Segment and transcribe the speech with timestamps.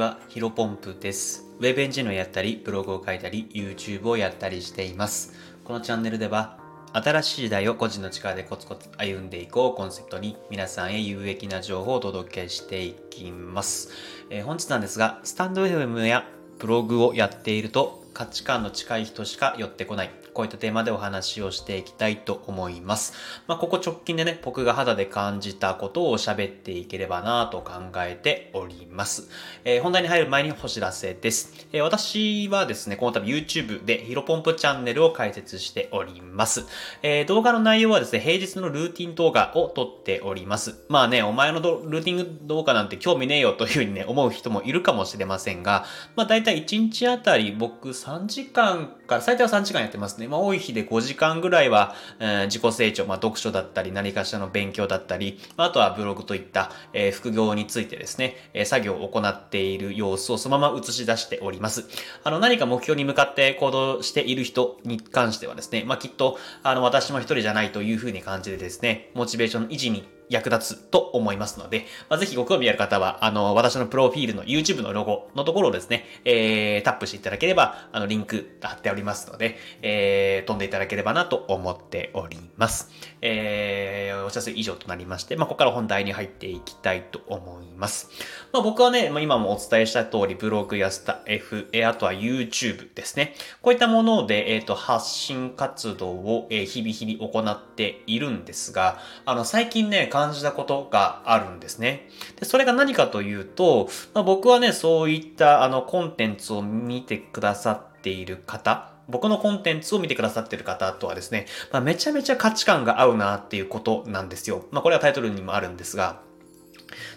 [0.00, 1.44] は、ヒロポンプです。
[1.58, 5.34] ウェブエンジニアをやったり、ブログを書いたり、YouTube をやったりしています。
[5.62, 6.58] このチャンネルでは、
[6.94, 13.90] 新しい時代を個人の力でコツコツ歩んでいこうコンセプトに皆さんへ有益な情報をお届けしていきます。
[14.30, 16.24] えー本日なんですが、スタンド FM や
[16.58, 20.10] ブログをやっていると価値観の近い人しか寄ってこない。
[20.32, 23.14] こういったテーマでお話をしていきたいと思います。
[23.46, 29.28] まあ、ここ直近でね、僕が肌で感じたことを喋っていければなと考えております。
[29.64, 31.66] えー本題に入る前にお知らせです。
[31.72, 36.64] えー私はですね、この度 YouTube でヒロポンプチャンネルを開設しております。
[37.02, 40.84] えー動画の内容はですね、平日のルーティン動画を撮っております。
[40.88, 45.84] まあね、お前のルーティング動画なんて興味ねえよというふうにね、思う人もいるかもしれませんが、
[46.16, 50.28] まあ大体1日あたり僕3時間から、最低は3時間やってますね。
[50.28, 61.86] まあ多い日で5時間ぐらいは、えー自己成長、まあ読書だったり、何かしらの勉強だったり、まああとはブログといった、えー副業についてですね、えー作業を行っている様子をそのまま映し出しております。
[62.24, 82.90] あの何か目標に向かって行動している人に関してはですね、まあきっと、あの私も一人じゃないというふうに感じでですね、モチベーション維持に役立つと思いますので、まあ、ぜひご興味ある方は、あの、私のプロフィールの YouTube のロゴのところをですね、えー、タップしていただければ、あの、リンク貼っておりますりますので、えー、飛んでいただければなと思っております。
[83.22, 88.10] えー、お知らせ以上となりまして、まあ、ここから本題に入っていきたいと思います。
[88.52, 93.34] まあ、僕はね、まあ、今もお伝えした通り、ブログやスタ F、えあとは YouTube ですね。
[93.62, 102.08] こういったもので、えっ、と、発信活動を、え日々日々行っているんですが、あの、最近ね、感じたことがあるんですね。
[102.38, 114.66] で、それが何かというと、まあ、僕はね、そういった、あの、コンテンツを見てくださってている方、僕のコンテンツを見てくださっている方とはですね、まあ、めちゃめちゃ価値観が合うなっていうことなんですよ。
[114.70, 116.20] まあ、これはタイトルにもあるんですが、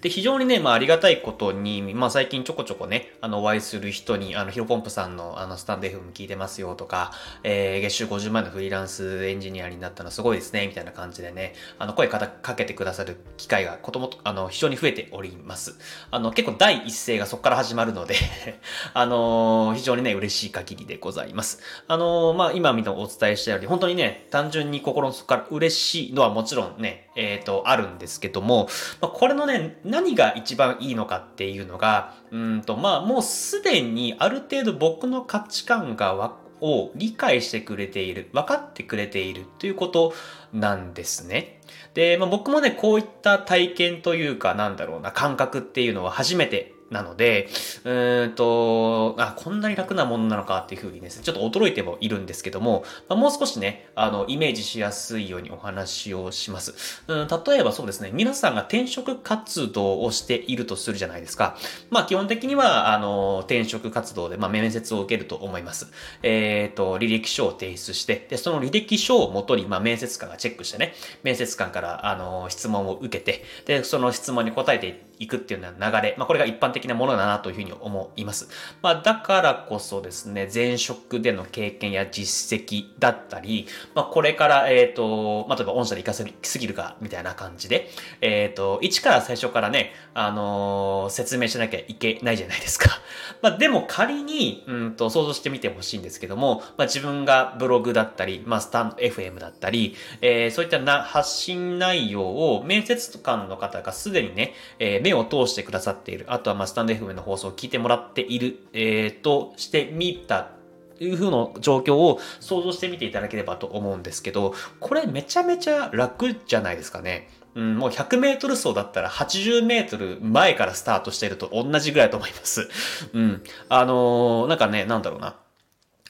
[0.00, 15.78] で、非常にね、まあ、ありがたいことに、まあ、最近ちょこちょこね、あの、お会いする人に、あの、ヒロポンプさんの、あの、スタンド FM 聞いてますよとか、えー、月収50万のフリーランスエンジニアになったのすごいですね、みたいな感じでね、あの、声かかけてくださる機会が、こと、あの、非常に増えております。
[16.10, 18.14] あの、結構第一声がそこから始まるので、
[18.94, 21.60] あのー非常にね、嬉しい限りでございます。
[21.86, 28.68] あのーまあ、今みたお伝えしたように、本当にね、単純に心の底から嬉しいのはもちろんね、えっ、と、あるんですけども、
[29.00, 40.14] まあ、これのね、何が一番いいのかっていうのが、うんと、まあ、もうすでにある程度僕の価値観がわを理解してくれている、分かってくれているということ
[40.52, 41.60] なんですね。
[41.94, 47.48] で、まあ、僕もね、こういった体験というか、なんだろうな、感覚っていうのは初めてなので、
[47.84, 57.02] うーんと、あ、こんなに楽なものなのかっていうふうにですね、ちょっと驚いてもいるんですけども、まあ、もう少しね、あの、イメージしやすいようにお話をします。
[57.06, 61.56] うん、例えばそうですね、皆さんが転職活動をしているとするじゃないですか。
[61.90, 65.92] まあ、基本的には、あの、転職活動で、まあ、面接を受けると思います。
[66.22, 78.48] えっ、と、履歴書を提出して、で、その履歴書をもとに、まあ、面接官がチェックしてね、面接官から、あの、質問を受けて、で、その質問に答えていっていくっていうような流れ、まあ、これが一般的なものだなというふうに思います。
[78.82, 87.90] まあ、だからこそですね、前職での経験や実績だったり、まあ、これから、えっ、と、まあ、例えば御社で活かせすぎるか、みたいな感じで、
[88.20, 93.00] えっ、と、一から最初からね、あのー説明しなきゃいけないじゃないですか。
[93.42, 106.26] まあ、でも仮に、うんと、想像してみてほしいんですけども、まあ、自分がブログだったり、まあ、スタンド FM だったり、えーそういったな発信内容を面接官の方がすでにね、えー目を通してくださっている。
[106.28, 110.50] あとは、まあ、スタンド FM の放送を聞いてもらっている、えーとしてみた
[110.98, 117.28] という風の状況を想像してみていただければと思うんですけど、これめちゃめちゃ楽じゃないですかね。
[117.54, 122.68] うん、もう100メートル走だったら80メートル前からスタートしていると同じぐらいと思います。
[123.12, 123.42] うん。
[123.68, 125.36] あのーなんかね、なんだろうな。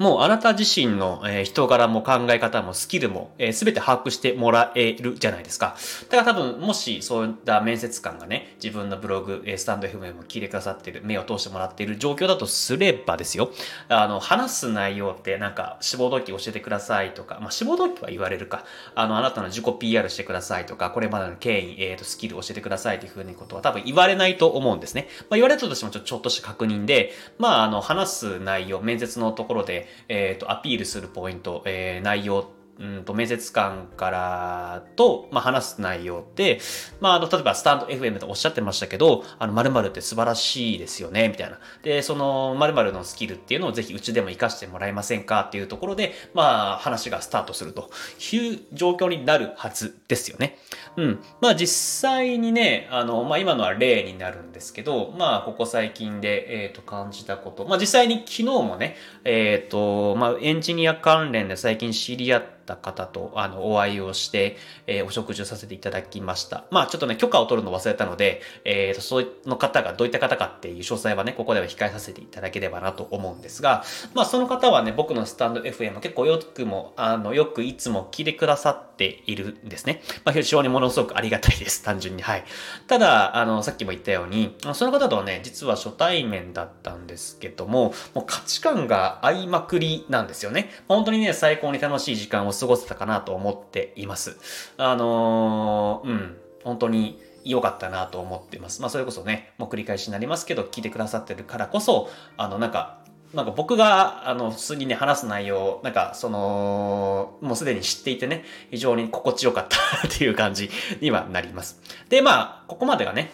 [0.00, 5.76] もうあなた自身の、え人柄も考え方もスキルも、えー、全て把握してもらえるじゃないですか。
[6.08, 13.50] だから多分、もしそういった面接官がね、自分のブログ、えスタンド FM も聞いてくださってる、目を通してもらっている状況だとすればですよ。
[13.90, 18.64] あの、話す内容ってなんか、志望動機教えてくださいとか、まあ、志望動機は言われるか。
[18.94, 25.08] あの、あなたの自己 PR してくださいとか、これまでの経緯、えっ、と、スキル教えてくださいというふうにことは多分言われないと思うんですね。
[25.28, 36.60] まあ、言われたとしてもちょちょっとした確認で、まあ、あの、話す内容、面接のところで、えっ、と、アピールするポイント、えー内容、うんと、面接官からと、まあ、話す内容で、
[37.00, 41.58] まあ、あの、例えば、スタンド FM とおっしゃってましたけど、あの、〇〇って素晴らしいですよね、みたいな。
[41.82, 47.90] で、その、〇〇のスキルっていうのをぜひうちでも活かしてもらえませんかっていうところで、まあ、話がスタートすると
[48.32, 50.56] いう状況になるはずですよね。
[50.96, 51.22] うん。
[51.42, 57.66] まあ、実際にね、あの、まあ、今のは例になるんですけど、まあ、ここ最近で、えっ、ー、と、感じたこと。
[57.66, 64.56] まあ、実際に昨日もね、えっ、ー、と、まあ、エンジニア関連で最近知り合った方と、あの、お会いをして、
[64.86, 66.64] えー、お食事をさせていただきました。
[66.70, 73.84] まあ、ちょっとね、許可を取るの忘れたので、えっ、ー、と、その方がどういった方かっていう詳細はね、ここでは控えさせていただければなと思うんですが、
[74.14, 80.02] まあ、その方はね、僕のスタンド FM 結構よくも、あの、よくいつも聞いてくださっているんですね。
[80.24, 81.82] まあ、非常にものすごくありがたいです。
[81.82, 82.22] 単純に。
[82.22, 82.44] はい。
[82.86, 90.70] ただ、あの、さっきも言ったように、その方とはね、実は初対面だったんですけども、もう価値観が合いまくりなんですよね。
[90.88, 94.36] 本当にね、最高に楽しい時間を過過ごせたかなと思っています。
[94.76, 98.82] あのー、うん、本当に良かったなと思ってます。
[98.82, 103.00] まあそれこそね、もう繰り返しになりますけど、聞いてくださってるからこそ、あのなんか、
[103.34, 109.76] なんか僕が、あの、普通にね、話す内容、なんか、その、もうすでに知っていてね、非常に心地よかった
[110.08, 110.68] っていう感じ
[111.00, 111.80] にはなります。
[112.08, 113.30] で、まあ、ここまでがね、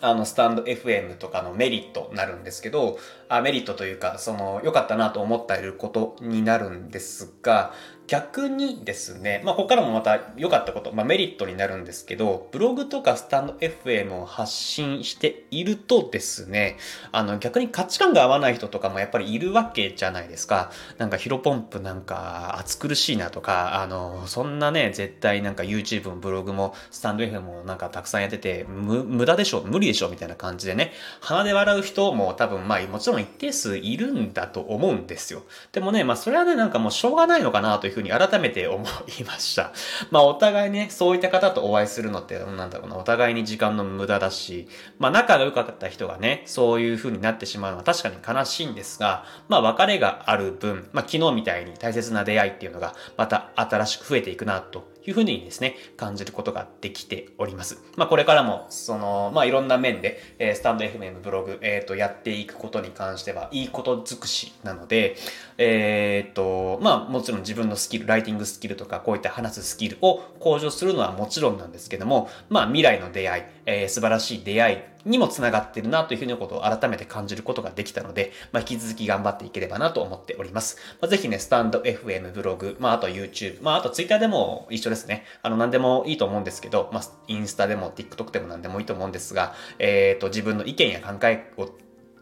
[0.00, 2.98] あの、スタンド FM とかのメリットになるんですけど、
[3.28, 7.72] あメリットというか、その、良かったなと思っていることになるんですが、
[8.06, 16.76] 逆にですね、まあ、ここからもまた良かったこと、まあ、メリットになるんですけど、ブログとかスタンド FM を発信しているとですね、
[17.12, 20.70] あの、逆に価値観が合わない人とかもやっぱりいるわけじゃないですか。
[20.98, 35.42] なんかヒロポンプなんか暑苦しいなとか、あの、そんなね、絶対なんか YouTube もブログもスタンド FM もなんかたくさんやってて、無駄でしょ無理でしょみたいな感じでね、鼻で笑う人も多分まあもちろん一定数いるんだと思うんですよ。
[35.72, 38.84] でもね、まあそれはね、なんかもうしょうがないのかなというふうに改めて思
[39.18, 39.72] いました。
[40.10, 44.68] まあお互いね、そういった方とお会いするのって、なんだろうな、お互いに時間の無駄だし、
[44.98, 57.82] まあ仲が良かった人がね、そういうふうになってしまうのは確かに悲しいんですが、まあ別れがある分、まあ昨日みたいに大切な出会いっていうのがまた新しく増えていくなというふうにですね、感じることができております。
[57.96, 65.16] まあこれからも、その、まあいろんな面で、えー、スタンド FM ブログ、えっ、ー、と、やっていくことに関しては、いいこと尽くしなので、
[65.58, 80.76] えっ、ー、と、まあもちろん自分のスキル、ライティングスキルとか、こういった話すスキルを向上するのはもちろんなんですけども、まあ未来の出会い、えー、素晴らしい出会いにもつながってるなというふうなことを改めて感じることができたので、まあ、引き続き頑張っていければなと思っております。
[81.00, 85.24] まあ、ぜひね、スタンド FM ブログ、まあ、あと YouTube、まあ、あと Twitter でも一緒ですね。
[85.42, 91.68] あの、何でもいいと思うんですけど、まあ、インスタでも TikTok でも何でもいいと思うんですが、えっ、ー、と、自分の意見や考えを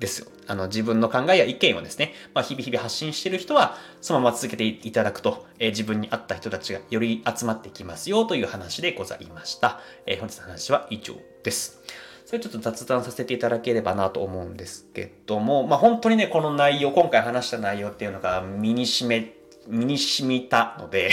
[0.00, 0.26] ですよ。
[0.46, 9.80] あの、自分の考えや意見をですね、まあ、日々日々発信してる人は、そのまま続けていただくと、えー、自分に合った人たちがより集まってきますよという話でございました。
[10.06, 11.82] えー、本日の話は以上です。
[12.30, 19.34] それちょっと雑談させていただければなと思うんですけども、まあ本当にね、この内容、今回話した内容っていうのが身に染め、
[19.66, 21.10] 身に染みたので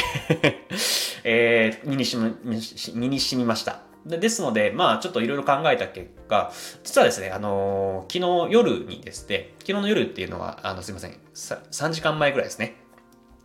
[1.26, 2.62] えー、身に染み、
[2.94, 3.80] 身に染みました。
[4.06, 6.54] でですので、まあちょっといろいろ考えた結果、
[6.84, 12.76] 実はですね、あのー、昨日夜にですね、昨日の夜っていうのは、あの、すいません、3時間前ぐらいですね。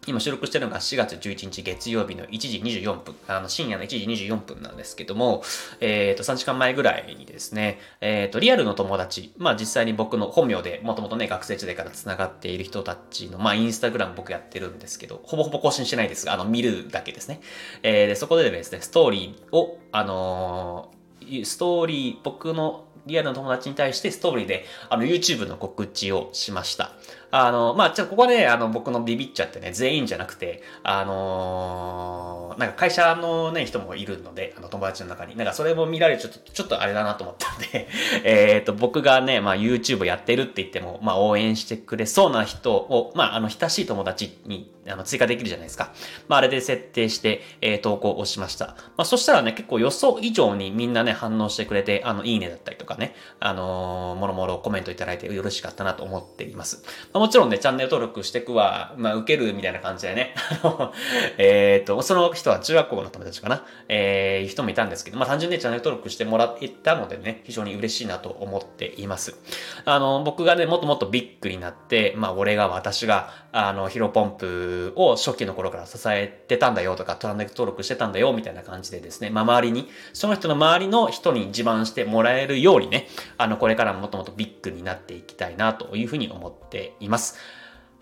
[0.06, 5.44] 今収録してるのが4月11日月曜日の1時24分、あの深夜の1時24分なんですけども、
[5.80, 17.40] えっ、ー、と、3時間前ぐらいにですね、えっ、ー、と、リアルの友達、まあ実際に僕の本名でもともとね、学生時代から繋がっている人たちの、まあインスタグラム僕やってるんですけど、ほぼほぼ更新してないですが、あの、見るだけですね。
[17.84, 21.01] えー、で、そこでですね、ストーリーを、あのー、
[21.44, 26.92] ストーリー、僕のリアルな友達に対してストーリーで、あの、YouTube の告知をしました。
[27.30, 32.21] あの、まあ、ちょ、ここね、あの、僕のビビっちゃってね、全員じゃなくて、あのー、
[32.62, 35.36] なんか会社のね、人もいるので、あの、友達の中に。
[35.36, 37.88] なんかそれも見られちょっと、ちょっとあれだなと思ったんで
[38.24, 45.92] えっと、僕がね、まあ、YouTube やってるって言っても、まあ、応援してくれそうな人を、まあ、あの、親しい友達に、あの、追加できるじゃないですか。
[46.28, 48.66] まあ、あれで設定して、えー、投稿をしました。
[48.66, 56.84] まあ、そしたらね、結構予想以上にみんなね、反応してくれて、あの、いいねだったりとかね、あのー、もろもろコメントいただいてよろしかったなと思っています。
[57.12, 60.92] まあもちろんね、チャンネル登録してくわ、まあ、受けるみたいな感じでね、 あの
[61.38, 69.36] えっと、その人は中学校の友達かな、えー、いう人もいたんですけど、まあ、単純にチャンネル登録してもらえたのでね、非常に嬉しいなと思っています。
[69.84, 87.38] あの、僕がね、もっともっとビッグになって、まあ、俺が、私が、あの、ヒロポンプを初期の頃から支えてたんだよとか、チャンネル登録してたんだよ、みたいな感じでですね、まあ、周りに、その人の周りの人に自慢してもらえるようにね、あの、これからももっともっとビッグになっていきたいなというふうに思っています。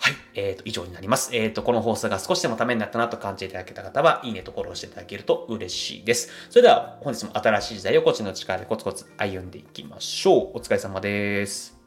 [0.03, 0.15] はい。
[0.35, 1.37] えっ、ー、と、以上になります。
[1.37, 6.31] えっ、ー、と、この放送が少しでもためになったなと感じていただけた方は、いいねとフォローしていただけると嬉しいです。
[6.49, 10.59] それでは、本日も新しい時代をこっちの力でコツコツ歩んでいきましょう。
[10.59, 11.79] お疲れ様です。